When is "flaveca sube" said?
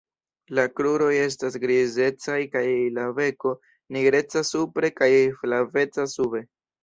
5.43-6.43